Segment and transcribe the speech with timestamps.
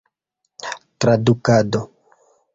[0.99, 1.81] tradukado